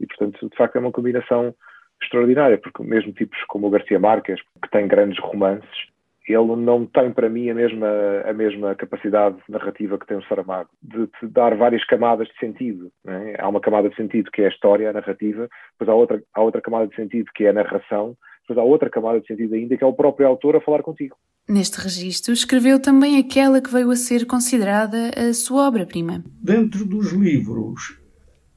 E, 0.00 0.06
portanto, 0.06 0.48
de 0.48 0.56
facto, 0.56 0.76
é 0.76 0.80
uma 0.80 0.92
combinação 0.92 1.54
extraordinária, 2.02 2.58
porque 2.58 2.82
mesmo 2.82 3.12
tipos 3.12 3.38
como 3.48 3.66
o 3.66 3.70
Garcia 3.70 3.98
Marques, 3.98 4.40
que 4.62 4.70
tem 4.70 4.88
grandes 4.88 5.18
romances, 5.18 5.91
ele 6.26 6.56
não 6.56 6.86
tem 6.86 7.12
para 7.12 7.28
mim 7.28 7.50
a 7.50 7.54
mesma, 7.54 7.88
a 8.24 8.32
mesma 8.32 8.74
capacidade 8.74 9.36
narrativa 9.48 9.98
que 9.98 10.06
tem 10.06 10.16
o 10.16 10.24
Saramago, 10.24 10.70
de 10.82 11.06
te 11.06 11.26
dar 11.26 11.56
várias 11.56 11.84
camadas 11.84 12.28
de 12.28 12.38
sentido. 12.38 12.90
É? 13.06 13.36
Há 13.40 13.48
uma 13.48 13.60
camada 13.60 13.88
de 13.88 13.96
sentido 13.96 14.30
que 14.30 14.42
é 14.42 14.46
a 14.46 14.48
história, 14.48 14.88
a 14.88 14.92
narrativa, 14.92 15.48
depois 15.72 15.88
há 15.88 15.94
outra, 15.94 16.22
há 16.34 16.40
outra 16.40 16.60
camada 16.60 16.86
de 16.86 16.94
sentido 16.94 17.30
que 17.34 17.44
é 17.44 17.50
a 17.50 17.52
narração, 17.52 18.16
depois 18.42 18.58
há 18.58 18.62
outra 18.62 18.90
camada 18.90 19.20
de 19.20 19.26
sentido 19.26 19.54
ainda 19.54 19.76
que 19.76 19.84
é 19.84 19.86
o 19.86 19.92
próprio 19.92 20.28
autor 20.28 20.56
a 20.56 20.60
falar 20.60 20.82
contigo. 20.82 21.16
Neste 21.48 21.80
registro, 21.80 22.32
escreveu 22.32 22.80
também 22.80 23.18
aquela 23.18 23.60
que 23.60 23.72
veio 23.72 23.90
a 23.90 23.96
ser 23.96 24.26
considerada 24.26 25.10
a 25.16 25.32
sua 25.34 25.66
obra-prima. 25.66 26.22
Dentro 26.40 26.84
dos 26.84 27.12
livros, 27.12 28.00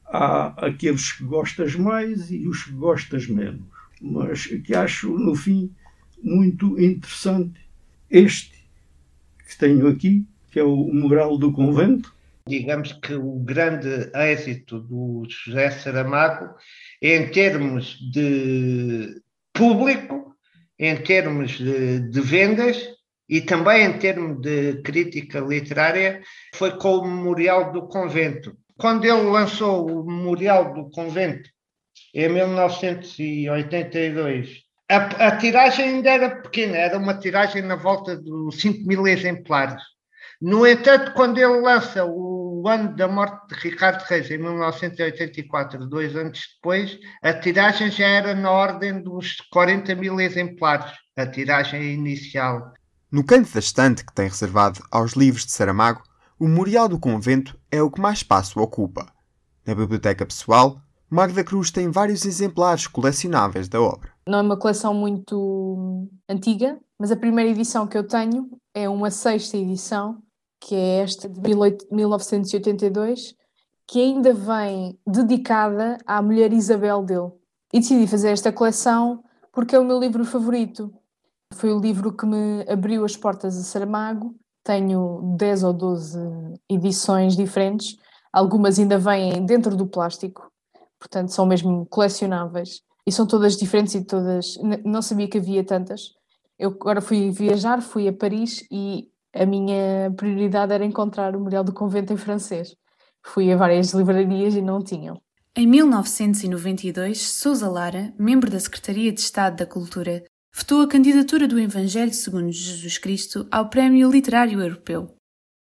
há 0.05 0.67
aqueles 0.67 1.13
que 1.13 1.23
gostas 1.23 1.75
mais 1.75 2.29
e 2.29 2.47
os 2.47 2.63
que 2.63 2.73
gostas 2.73 3.27
menos, 3.27 3.65
mas 3.99 4.45
que 4.45 4.75
acho, 4.75 5.17
no 5.17 5.33
fim, 5.35 5.71
muito 6.25 6.79
interessante. 6.79 7.59
Este 8.09 8.55
que 9.47 9.57
tenho 9.57 9.87
aqui, 9.87 10.25
que 10.51 10.59
é 10.59 10.63
o 10.63 10.91
Moral 10.93 11.37
do 11.37 11.51
Convento. 11.51 12.13
Digamos 12.47 12.93
que 12.93 13.13
o 13.13 13.39
grande 13.39 14.09
êxito 14.13 14.79
do 14.79 15.25
José 15.27 15.71
Saramago, 15.71 16.55
em 17.01 17.27
termos 17.29 17.97
de 18.11 19.19
público, 19.53 20.35
em 20.77 20.95
termos 20.97 21.57
de, 21.57 22.01
de 22.09 22.21
vendas 22.21 22.77
e 23.27 23.41
também 23.41 23.85
em 23.85 23.97
termos 23.97 24.39
de 24.41 24.79
crítica 24.83 25.39
literária, 25.39 26.21
foi 26.53 26.77
com 26.77 26.97
o 26.97 27.07
Memorial 27.07 27.71
do 27.71 27.87
Convento. 27.87 28.55
Quando 28.77 29.05
ele 29.05 29.23
lançou 29.23 29.89
o 29.89 30.05
Memorial 30.05 30.71
do 30.73 30.87
Convento, 30.91 31.49
em 32.13 32.29
1982, 32.29 34.64
a, 34.89 34.97
a, 35.27 35.37
tiragem 35.37 35.85
ainda 35.85 36.09
era 36.09 36.41
pequena, 36.41 36.77
era 36.77 36.97
uma 36.97 37.15
tiragem 37.15 37.61
na 37.61 37.75
volta 37.75 38.15
dos 38.15 38.59
5 38.61 38.87
mil 38.87 39.07
exemplares. 39.07 39.81
No 40.41 40.67
entanto, 40.67 41.13
quando 41.13 41.37
ele 41.37 41.61
lança 41.61 42.05
o 42.05 42.67
ano 42.67 42.95
da 42.95 43.07
morte 43.07 43.47
de 43.47 43.55
Ricardo 43.55 44.01
Reis, 44.03 44.29
em 44.29 44.37
1984, 44.37 45.87
dois 45.87 46.15
anos 46.15 46.39
depois, 46.55 46.99
a 47.23 47.33
tiragem 47.33 47.89
já 47.89 48.05
era 48.05 48.35
na 48.35 48.51
ordem 48.51 49.01
dos 49.01 49.37
40 49.51 49.95
mil 49.95 50.19
exemplares, 50.19 50.91
a 51.15 51.25
tiragem 51.25 51.93
inicial. 51.93 52.73
No 53.11 53.23
canto 53.23 53.53
da 53.53 53.59
estante 53.59 54.05
que 54.05 54.13
tem 54.13 54.27
reservado 54.27 54.83
aos 54.91 55.13
livros 55.13 55.45
de 55.45 55.53
Saramago, 55.53 56.03
o 56.37 56.47
Memorial 56.47 56.89
do 56.89 56.99
Convento 56.99 57.57
é 57.71 57.81
o 57.81 57.89
que 57.89 58.01
mais 58.01 58.17
espaço 58.17 58.59
ocupa. 58.59 59.07
Na 59.65 59.73
biblioteca 59.73 60.25
pessoal, 60.25 60.81
Magda 61.09 61.43
Cruz 61.43 61.71
tem 61.71 61.89
vários 61.89 62.25
exemplares 62.25 62.87
colecionáveis 62.87 63.69
da 63.69 63.79
obra. 63.79 64.14
Não 64.27 64.39
é 64.39 64.41
uma 64.41 64.57
coleção 64.57 64.93
muito 64.93 66.07
antiga, 66.27 66.79
mas 66.99 67.11
a 67.11 67.15
primeira 67.15 67.51
edição 67.51 67.85
que 67.85 67.97
eu 67.97 68.07
tenho 68.07 68.49
é 68.73 68.89
uma 68.89 69.11
sexta 69.11 69.55
edição 69.55 70.21
que 70.59 70.73
é 70.73 71.01
esta 71.01 71.29
de 71.29 71.41
1982, 71.91 73.35
que 73.87 74.01
ainda 74.01 74.33
vem 74.33 74.97
dedicada 75.05 75.99
à 76.07 76.19
mulher 76.23 76.51
Isabel 76.51 77.03
dele. 77.03 77.31
E 77.71 77.79
decidi 77.79 78.07
fazer 78.07 78.29
esta 78.29 78.51
coleção 78.51 79.23
porque 79.53 79.75
é 79.75 79.79
o 79.79 79.85
meu 79.85 79.99
livro 79.99 80.25
favorito. 80.25 80.91
Foi 81.53 81.71
o 81.71 81.79
livro 81.79 82.11
que 82.11 82.25
me 82.25 82.65
abriu 82.67 83.05
as 83.05 83.15
portas 83.15 83.55
a 83.57 83.63
Saramago. 83.63 84.35
Tenho 84.63 85.35
10 85.37 85.63
ou 85.63 85.73
12 85.73 86.19
edições 86.67 87.35
diferentes, 87.35 87.95
algumas 88.33 88.79
ainda 88.79 88.97
vêm 88.97 89.45
dentro 89.45 89.77
do 89.77 89.85
plástico, 89.85 90.51
portanto 90.99 91.29
são 91.29 91.45
mesmo 91.45 91.85
colecionáveis. 91.85 92.81
E 93.07 93.11
são 93.11 93.27
todas 93.27 93.55
diferentes 93.55 93.93
e 93.95 94.03
todas. 94.03 94.57
Não 94.83 95.01
sabia 95.01 95.27
que 95.27 95.37
havia 95.37 95.63
tantas. 95.63 96.11
Eu 96.57 96.71
agora 96.71 97.01
fui 97.01 97.29
viajar, 97.31 97.81
fui 97.81 98.07
a 98.07 98.13
Paris 98.13 98.65
e 98.71 99.09
a 99.33 99.45
minha 99.45 100.11
prioridade 100.15 100.73
era 100.73 100.85
encontrar 100.85 101.35
o 101.35 101.39
Memorial 101.39 101.63
do 101.63 101.73
Convento 101.73 102.13
em 102.13 102.17
francês. 102.17 102.75
Fui 103.21 103.51
a 103.51 103.57
várias 103.57 103.93
livrarias 103.93 104.55
e 104.55 104.61
não 104.61 104.81
tinham. 104.81 105.21
Em 105.55 105.67
1992, 105.67 107.21
Sousa 107.21 107.69
Lara, 107.69 108.13
membro 108.17 108.49
da 108.49 108.59
Secretaria 108.59 109.11
de 109.11 109.19
Estado 109.19 109.57
da 109.57 109.65
Cultura, 109.65 110.23
votou 110.53 110.81
a 110.81 110.87
candidatura 110.87 111.47
do 111.47 111.59
Evangelho 111.59 112.13
segundo 112.13 112.51
Jesus 112.51 112.97
Cristo 112.97 113.47
ao 113.51 113.69
Prémio 113.69 114.09
Literário 114.09 114.61
Europeu. 114.61 115.15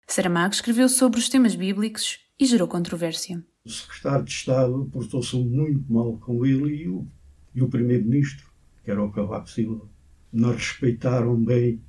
Saramago 0.07 0.53
escreveu 0.53 0.89
sobre 0.89 1.19
os 1.19 1.29
temas 1.29 1.55
bíblicos 1.55 2.19
e 2.39 2.45
gerou 2.45 2.67
controvérsia. 2.67 3.41
O 3.65 3.69
secretário 3.69 4.25
de 4.25 4.31
Estado 4.31 4.89
portou-se 4.91 5.35
muito 5.37 5.91
mal 5.91 6.17
com 6.19 6.45
ele 6.45 6.83
e 6.83 6.89
o, 6.89 7.07
e 7.53 7.61
o 7.61 7.69
primeiro-ministro, 7.69 8.45
que 8.83 8.91
era 8.91 9.01
o 9.01 9.11
Cavaco 9.11 9.49
Silva. 9.49 9.87
Não 10.31 10.51
respeitaram 10.51 11.35
bem 11.35 11.81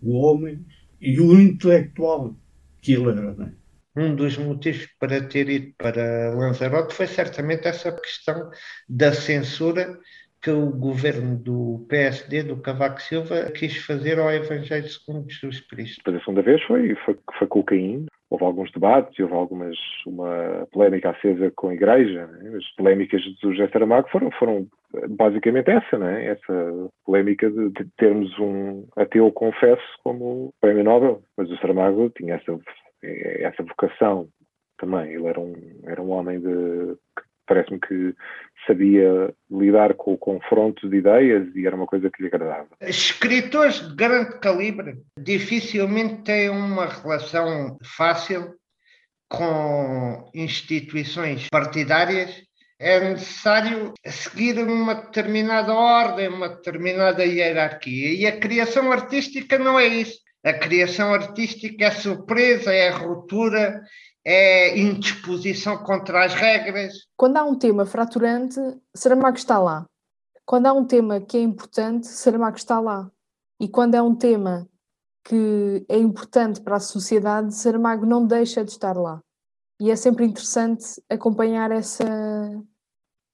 o 0.00 0.16
homem 0.16 0.64
e 1.00 1.20
o 1.20 1.38
intelectual 1.40 2.36
que 2.80 2.92
ele 2.92 3.10
era. 3.10 3.34
Né? 3.34 3.52
Um 3.96 4.14
dos 4.14 4.38
motivos 4.38 4.86
para 4.98 5.20
ter 5.22 5.48
ido 5.48 5.74
para 5.76 6.34
Lanzarote 6.34 6.94
foi 6.94 7.06
certamente 7.06 7.66
essa 7.66 7.92
questão 7.92 8.50
da 8.88 9.12
censura 9.12 9.98
que 10.40 10.50
o 10.50 10.70
governo 10.70 11.36
do 11.36 11.84
PSD, 11.88 12.44
do 12.44 12.56
Cavaco 12.56 13.02
Silva, 13.02 13.50
quis 13.50 13.76
fazer 13.76 14.18
ao 14.18 14.30
Evangelho 14.30 14.88
segundo 14.88 15.30
Jesus 15.30 15.60
Cristo. 15.60 16.00
A 16.08 16.18
segunda 16.20 16.42
vez 16.42 16.62
foi, 16.62 16.94
foi, 17.04 17.18
foi 17.38 17.46
com 17.46 17.60
o 17.60 17.64
Caim. 17.64 18.06
Houve 18.40 18.44
alguns 18.44 18.72
debates, 18.72 19.18
houve 19.18 19.34
algumas, 19.34 19.76
uma 20.06 20.66
polémica 20.72 21.10
acesa 21.10 21.50
com 21.54 21.68
a 21.68 21.74
Igreja. 21.74 22.26
Né? 22.26 22.56
As 22.56 22.74
polémicas 22.74 23.20
de 23.22 23.36
José 23.40 23.68
Saramago 23.68 24.08
foram, 24.08 24.30
foram 24.32 24.66
basicamente 25.10 25.70
essa, 25.70 25.98
né? 25.98 26.26
essa 26.26 26.90
polémica 27.04 27.50
de, 27.50 27.70
de, 27.70 27.84
termos 27.98 28.36
um 28.38 28.86
ateu 28.96 29.30
confesso 29.32 29.82
como 30.02 30.54
prémio 30.60 30.84
Nobel. 30.84 31.22
Mas 31.36 31.50
o 31.50 31.56
Saramago 31.58 32.10
tinha 32.16 32.36
essa, 32.36 32.58
essa 33.02 33.62
vocação 33.62 34.28
também. 34.78 35.12
Ele 35.12 35.26
era 35.26 35.38
um, 35.38 35.54
era 35.84 36.00
um 36.00 36.10
homem 36.10 36.40
de 36.40 36.96
parece-me 37.50 37.80
que 37.80 38.14
sabia 38.64 39.34
lidar 39.50 39.94
com 39.94 40.12
o 40.12 40.18
confronto 40.18 40.88
de 40.88 40.98
ideias 40.98 41.48
e 41.56 41.66
era 41.66 41.74
uma 41.74 41.86
coisa 41.86 42.08
que 42.08 42.22
lhe 42.22 42.28
agradava. 42.28 42.68
Escritores 42.80 43.80
de 43.80 43.96
grande 43.96 44.38
calibre 44.38 44.98
dificilmente 45.18 46.22
têm 46.22 46.48
uma 46.48 46.86
relação 46.86 47.76
fácil 47.82 48.54
com 49.28 50.30
instituições 50.32 51.48
partidárias 51.48 52.30
é 52.78 53.00
necessário 53.00 53.92
seguir 54.06 54.58
uma 54.58 54.94
determinada 54.94 55.74
ordem, 55.74 56.28
uma 56.28 56.48
determinada 56.48 57.24
hierarquia. 57.24 58.14
E 58.14 58.26
a 58.26 58.38
criação 58.38 58.90
artística 58.90 59.58
não 59.58 59.78
é 59.78 59.86
isso. 59.86 60.18
A 60.42 60.54
criação 60.54 61.12
artística 61.12 61.84
é 61.84 61.90
surpresa, 61.90 62.72
é 62.72 62.88
ruptura, 62.88 63.82
é 64.24 64.78
indisposição 64.78 65.78
contra 65.78 66.24
as 66.24 66.34
regras. 66.34 67.06
Quando 67.16 67.36
há 67.36 67.44
um 67.44 67.56
tema 67.56 67.86
fraturante, 67.86 68.60
Saramago 68.94 69.36
está 69.36 69.58
lá. 69.58 69.86
Quando 70.44 70.66
há 70.66 70.72
um 70.72 70.84
tema 70.84 71.20
que 71.20 71.36
é 71.36 71.40
importante, 71.40 72.06
Saramago 72.06 72.56
está 72.56 72.80
lá. 72.80 73.10
E 73.58 73.68
quando 73.68 73.94
é 73.94 74.02
um 74.02 74.14
tema 74.14 74.68
que 75.24 75.84
é 75.88 75.98
importante 75.98 76.60
para 76.60 76.76
a 76.76 76.80
sociedade, 76.80 77.54
Saramago 77.54 78.06
não 78.06 78.26
deixa 78.26 78.64
de 78.64 78.70
estar 78.70 78.96
lá. 78.96 79.22
E 79.80 79.90
é 79.90 79.96
sempre 79.96 80.24
interessante 80.24 80.84
acompanhar 81.08 81.70
essa 81.70 82.04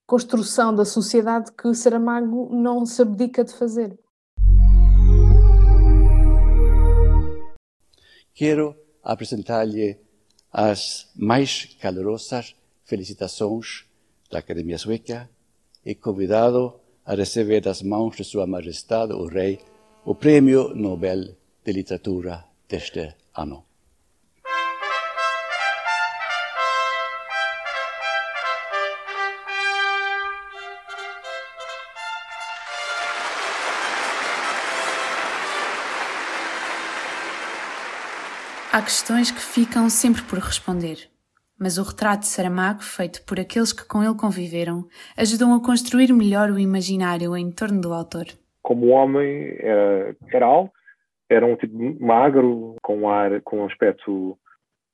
construção 0.07 0.75
da 0.75 0.85
sociedade 0.85 1.51
que 1.53 1.75
Saramago 1.75 2.55
não 2.55 2.87
se 2.87 3.03
abdica 3.03 3.43
de 3.43 3.53
fazer. 3.53 3.99
Quero 8.33 8.77
apresentar-lhe 9.03 10.06
as 10.59 11.07
mais 11.15 11.77
calorosas 11.79 12.57
felicitações 12.87 13.85
da 14.31 14.39
Academia 14.39 14.79
Sueca 14.79 15.29
e 15.85 15.95
convidado 15.95 16.81
a 17.05 17.15
receber 17.15 17.61
das 17.61 17.83
mãos 17.83 18.17
de 18.17 18.25
Sua 18.25 18.47
Majestade 18.47 19.13
o 19.13 19.27
Rei 19.27 19.61
o 20.07 20.15
Prêmio 20.15 20.75
Nobel 20.75 21.37
de 21.63 21.73
Literatura 21.73 22.43
deste 22.67 23.15
ano. 23.35 23.66
Há 38.77 38.83
questões 38.83 39.31
que 39.31 39.41
ficam 39.41 39.89
sempre 39.89 40.21
por 40.29 40.39
responder, 40.39 41.09
mas 41.59 41.79
o 41.79 41.83
retrato 41.83 42.21
de 42.21 42.27
Saramago, 42.27 42.83
feito 42.83 43.25
por 43.25 43.41
aqueles 43.41 43.73
que 43.73 43.89
com 43.89 44.05
ele 44.05 44.15
conviveram, 44.15 44.85
ajudou 45.17 45.55
a 45.55 45.65
construir 45.65 46.13
melhor 46.13 46.51
o 46.51 46.59
imaginário 46.59 47.35
em 47.35 47.51
torno 47.51 47.81
do 47.81 47.95
autor. 47.95 48.27
Como 48.61 48.89
homem, 48.89 49.57
era, 49.61 50.15
era 50.31 50.45
alto, 50.45 50.73
era 51.31 51.47
um 51.47 51.57
tipo 51.57 51.75
magro, 52.05 52.77
com 52.83 53.09
ar, 53.09 53.41
com 53.41 53.61
um 53.61 53.65
aspecto, 53.65 54.37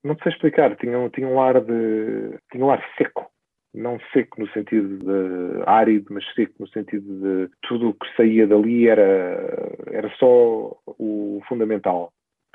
não 0.05 0.17
sei 0.23 0.31
explicar, 0.31 0.77
tinha, 0.77 1.11
tinha 1.11 1.27
um 1.27 1.43
ar 1.43 1.61
de, 1.61 2.39
tinha 2.53 2.65
um 2.65 2.71
ar 2.71 2.81
seco, 2.97 3.29
não 3.75 3.99
seco 4.13 4.41
no 4.41 4.49
sentido 4.53 4.99
de 4.99 5.65
árido, 5.67 6.07
mas 6.15 6.25
seco 6.37 6.55
no 6.61 6.69
sentido 6.69 7.19
de 7.19 7.51
tudo 7.63 7.89
o 7.89 7.95
que 7.95 8.07
saía 8.17 8.47
dali 8.47 8.87
era, 8.87 9.75
era 9.91 10.09
só 10.21 10.77
o 10.87 11.43
fundamental. 11.49 12.13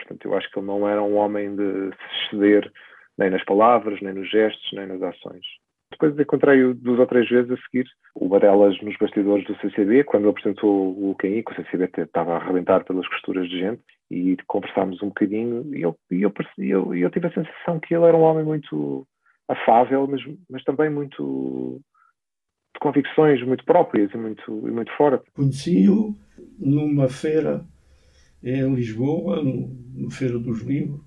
Portanto, 0.07 0.25
eu 0.25 0.37
acho 0.37 0.49
que 0.49 0.59
ele 0.59 0.67
não 0.67 0.87
era 0.87 1.03
um 1.03 1.15
homem 1.15 1.53
de 1.55 1.89
se 1.91 2.35
exceder 2.35 2.71
nem 3.17 3.29
nas 3.29 3.43
palavras, 3.43 3.99
nem 4.01 4.13
nos 4.13 4.29
gestos, 4.29 4.71
nem 4.73 4.87
nas 4.87 5.01
ações. 5.01 5.45
Depois 5.91 6.17
encontrei-o 6.17 6.73
duas 6.73 6.99
ou 6.99 7.07
três 7.07 7.27
vezes 7.29 7.51
a 7.51 7.57
seguir, 7.57 7.87
o 8.15 8.39
delas 8.39 8.79
nos 8.81 8.95
bastidores 8.97 9.45
do 9.45 9.55
CCB, 9.57 10.03
quando 10.03 10.23
ele 10.23 10.31
apresentou 10.31 10.91
o 10.91 11.15
QI, 11.15 11.43
que 11.43 11.51
o 11.51 11.55
CCB 11.55 11.89
estava 12.03 12.33
a 12.33 12.37
arrebentar 12.37 12.83
pelas 12.83 13.07
costuras 13.07 13.49
de 13.49 13.59
gente, 13.59 13.81
e 14.09 14.37
conversámos 14.47 15.01
um 15.01 15.07
bocadinho, 15.07 15.65
e 15.75 15.81
eu, 15.81 15.95
e 16.11 16.21
eu, 16.21 16.33
eu, 16.57 16.93
eu 16.93 17.09
tive 17.09 17.27
a 17.27 17.33
sensação 17.33 17.79
que 17.79 17.95
ele 17.95 18.05
era 18.05 18.15
um 18.15 18.21
homem 18.21 18.45
muito 18.45 19.07
afável, 19.47 20.07
mas, 20.07 20.21
mas 20.49 20.63
também 20.63 20.89
muito 20.89 21.81
de 22.73 22.79
convicções 22.79 23.41
muito 23.43 23.65
próprias 23.65 24.11
e 24.13 24.17
muito, 24.17 24.67
e 24.67 24.71
muito 24.71 24.91
forte. 24.95 25.29
Conheci-o 25.31 26.15
numa 26.59 27.07
feira 27.07 27.65
em 28.43 28.73
Lisboa, 28.73 29.43
no, 29.43 29.67
no 29.93 30.09
Feira 30.09 30.37
dos 30.39 30.61
Livros, 30.61 31.01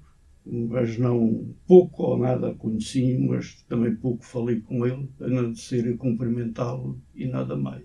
mas 0.44 0.99
não 0.99 1.54
pouco 1.66 2.02
ou 2.02 2.18
nada 2.18 2.54
conheci, 2.54 3.16
mas 3.18 3.64
também 3.68 3.94
pouco 3.94 4.25
falei 4.25 4.60
com 4.60 4.87
ele, 4.87 5.08
a 5.20 5.28
não 5.28 5.55
ser 5.55 5.96
cumprimentá-lo 5.96 7.00
e 7.14 7.26
nada 7.26 7.57
mais. 7.57 7.85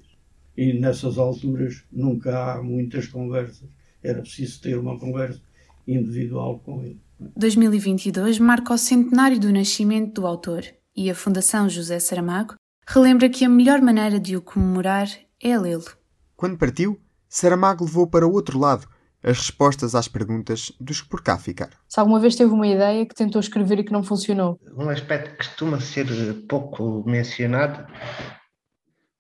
E 0.58 0.74
nessas 0.74 1.17
alturas 1.17 1.84
nunca 1.91 2.54
há 2.54 2.63
muitas 2.63 3.08
conversas, 3.08 3.70
era 4.02 4.22
preciso 4.22 4.62
ter 4.62 4.78
uma 4.78 4.98
conversa 4.98 5.41
individual 5.88 6.60
com 6.60 6.84
ele. 6.84 7.00
2022 7.36 8.39
marca 8.39 8.74
o 8.74 8.78
centenário 8.78 9.39
do 9.39 9.52
nascimento 9.52 10.22
do 10.22 10.28
autor 10.28 10.63
e 10.96 11.10
a 11.10 11.15
Fundação 11.15 11.70
José 11.70 12.00
Saramago 12.00 12.56
relembra 12.88 13.30
que 13.30 13.43
a 13.46 13.50
melhor 13.50 13.82
maneira 13.82 14.20
de 14.20 14.36
o 14.36 14.41
comemorar 14.41 15.08
é 15.41 15.58
lê-lo. 15.58 15.86
Quando 16.36 16.58
partiu, 16.58 17.00
Saramago 17.28 17.86
levou 17.86 18.08
para 18.08 18.28
o 18.28 18.32
outro 18.32 18.60
lado 18.60 18.88
as 19.26 19.38
respostas 19.40 19.96
às 19.96 20.08
perguntas 20.08 20.72
dos 20.80 21.02
que 21.02 21.10
por 21.10 21.24
cá 21.24 21.38
ficar. 21.38 21.72
Se 21.90 22.00
alguma 22.00 22.20
vez 22.20 22.36
teve 22.36 22.52
uma 22.52 22.68
ideia 22.68 23.06
que 23.06 23.16
tentou 23.16 23.40
escrever 23.40 23.80
e 23.80 23.84
que 23.84 23.92
não 23.92 24.04
funcionou? 24.04 24.60
Um 24.78 24.90
aspecto 24.90 25.32
que 25.32 25.38
costuma 25.38 25.80
ser 25.80 26.06
pouco 26.48 27.04
mencionado 27.08 27.92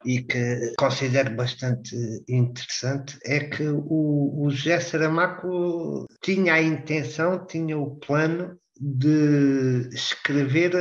e 0.05 0.21
que 0.21 0.73
considero 0.77 1.35
bastante 1.35 1.95
interessante 2.29 3.17
é 3.25 3.39
que 3.39 3.63
o, 3.67 4.43
o 4.43 4.49
José 4.51 4.79
Saramago 4.79 6.05
tinha 6.21 6.53
a 6.53 6.61
intenção, 6.61 7.43
tinha 7.47 7.75
o 7.75 7.95
plano 7.95 8.55
de 8.79 9.89
escrever 9.91 10.73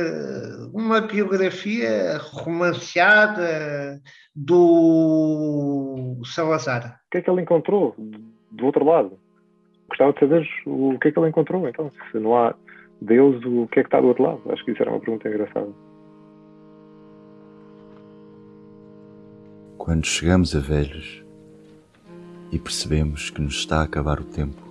uma 0.73 1.01
biografia 1.01 2.17
romanceada 2.17 3.99
do 4.35 6.21
Salazar. 6.25 6.99
O 7.07 7.09
que 7.09 7.17
é 7.17 7.21
que 7.21 7.29
ele 7.29 7.41
encontrou 7.41 7.95
do 8.55 8.65
outro 8.65 8.85
lado. 8.85 9.17
Gostava 9.87 10.13
de 10.13 10.19
saber 10.19 10.47
o 10.65 10.97
que 10.99 11.09
é 11.09 11.11
que 11.11 11.19
ele 11.19 11.29
encontrou, 11.29 11.67
então. 11.67 11.91
Se 12.11 12.19
não 12.19 12.35
há 12.35 12.55
Deus, 13.01 13.43
o 13.45 13.67
que 13.67 13.79
é 13.79 13.83
que 13.83 13.87
está 13.87 14.01
do 14.01 14.07
outro 14.07 14.23
lado? 14.23 14.41
Acho 14.49 14.63
que 14.65 14.71
isso 14.71 14.81
era 14.81 14.91
uma 14.91 14.99
pergunta 14.99 15.27
engraçada. 15.27 15.69
Quando 19.77 20.05
chegamos 20.05 20.55
a 20.55 20.59
velhos 20.59 21.23
e 22.51 22.57
percebemos 22.57 23.29
que 23.29 23.41
nos 23.41 23.55
está 23.55 23.81
a 23.81 23.83
acabar 23.83 24.19
o 24.19 24.23
tempo, 24.23 24.63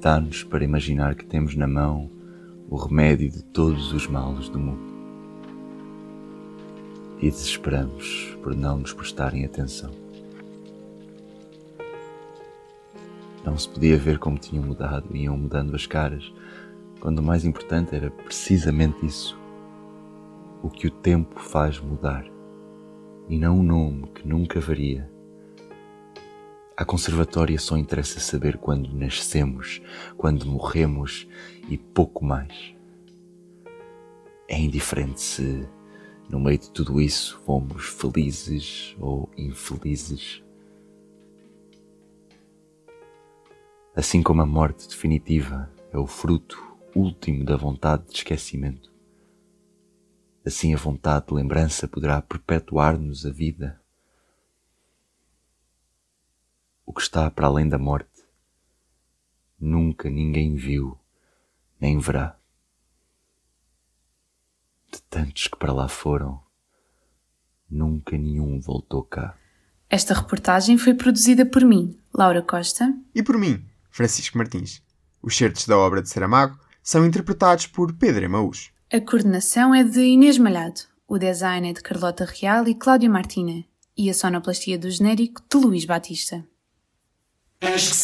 dá-nos 0.00 0.42
para 0.44 0.64
imaginar 0.64 1.14
que 1.14 1.26
temos 1.26 1.54
na 1.54 1.66
mão 1.66 2.10
o 2.70 2.76
remédio 2.76 3.30
de 3.30 3.44
todos 3.44 3.92
os 3.92 4.06
males 4.06 4.48
do 4.48 4.58
mundo. 4.58 4.94
E 7.18 7.30
desesperamos 7.30 8.36
por 8.42 8.54
não 8.54 8.78
nos 8.78 8.92
prestarem 8.92 9.44
atenção. 9.44 10.03
Não 13.44 13.58
se 13.58 13.68
podia 13.68 13.98
ver 13.98 14.18
como 14.18 14.38
tinham 14.38 14.64
mudado 14.64 15.14
iam 15.14 15.36
mudando 15.36 15.74
as 15.76 15.86
caras, 15.86 16.32
quando 16.98 17.18
o 17.18 17.22
mais 17.22 17.44
importante 17.44 17.94
era 17.94 18.10
precisamente 18.10 19.04
isso. 19.04 19.38
O 20.62 20.70
que 20.70 20.86
o 20.86 20.90
tempo 20.90 21.38
faz 21.38 21.78
mudar, 21.78 22.24
e 23.28 23.36
não 23.36 23.60
o 23.60 23.62
nome 23.62 24.08
que 24.14 24.26
nunca 24.26 24.60
varia. 24.60 25.10
À 26.76 26.84
conservatória 26.84 27.58
só 27.58 27.76
interessa 27.76 28.18
saber 28.18 28.56
quando 28.56 28.92
nascemos, 28.94 29.82
quando 30.16 30.46
morremos 30.46 31.28
e 31.68 31.76
pouco 31.76 32.24
mais. 32.24 32.74
É 34.48 34.58
indiferente 34.58 35.20
se, 35.20 35.68
no 36.28 36.40
meio 36.40 36.58
de 36.58 36.70
tudo 36.70 37.00
isso, 37.00 37.40
fomos 37.44 37.86
felizes 37.86 38.96
ou 38.98 39.30
infelizes. 39.36 40.43
Assim 43.94 44.22
como 44.22 44.42
a 44.42 44.46
morte 44.46 44.88
definitiva 44.88 45.70
é 45.92 45.98
o 45.98 46.06
fruto 46.06 46.60
último 46.94 47.44
da 47.44 47.56
vontade 47.56 48.08
de 48.08 48.16
esquecimento. 48.16 48.92
Assim 50.44 50.74
a 50.74 50.76
vontade 50.76 51.28
de 51.28 51.34
lembrança 51.34 51.86
poderá 51.86 52.20
perpetuar-nos 52.20 53.24
a 53.24 53.30
vida. 53.30 53.80
O 56.84 56.92
que 56.92 57.00
está 57.00 57.30
para 57.30 57.46
além 57.46 57.68
da 57.68 57.78
morte, 57.78 58.24
nunca 59.58 60.10
ninguém 60.10 60.54
viu, 60.56 60.98
nem 61.80 61.98
verá. 61.98 62.36
De 64.92 65.00
tantos 65.02 65.46
que 65.48 65.56
para 65.56 65.72
lá 65.72 65.88
foram, 65.88 66.42
nunca 67.70 68.18
nenhum 68.18 68.60
voltou 68.60 69.02
cá. 69.02 69.38
Esta 69.88 70.14
reportagem 70.14 70.76
foi 70.76 70.94
produzida 70.94 71.46
por 71.46 71.64
mim, 71.64 71.98
Laura 72.12 72.42
Costa. 72.42 72.92
E 73.14 73.22
por 73.22 73.38
mim, 73.38 73.64
Francisco 73.94 74.36
Martins. 74.36 74.82
Os 75.22 75.36
certos 75.36 75.68
da 75.68 75.78
obra 75.78 76.02
de 76.02 76.08
Saramago 76.08 76.58
são 76.82 77.06
interpretados 77.06 77.68
por 77.68 77.94
Pedro 77.94 78.24
Emaús. 78.24 78.72
A 78.92 79.00
coordenação 79.00 79.72
é 79.72 79.84
de 79.84 80.00
Inês 80.00 80.36
Malhado, 80.36 80.80
o 81.06 81.16
design 81.16 81.70
é 81.70 81.72
de 81.72 81.80
Carlota 81.80 82.24
Real 82.24 82.66
e 82.66 82.74
Cláudia 82.74 83.08
Martina, 83.08 83.64
e 83.96 84.10
a 84.10 84.14
sonoplastia 84.14 84.76
do 84.76 84.90
genérico 84.90 85.40
de 85.48 85.56
Luís 85.56 85.84
Batista. 85.84 86.44
Acho 87.60 87.90
que 87.90 87.96